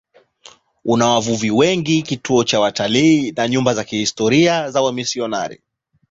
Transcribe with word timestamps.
Una 0.85 1.09
wavuvi 1.09 1.51
wengi, 1.51 2.01
kituo 2.01 2.43
cha 2.43 2.59
watalii 2.59 3.31
na 3.31 3.47
nyumba 3.47 3.73
za 3.73 3.83
kihistoria 3.83 4.71
za 4.71 4.81
wamisionari. 4.81 5.61